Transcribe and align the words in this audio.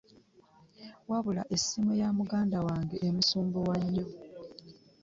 Wabula 1.09 1.41
esimu 1.55 1.91
ya 2.01 2.07
muganda 2.17 2.57
wange 2.67 2.95
emusumbuwa 3.07 3.75
nnyo. 3.83 4.05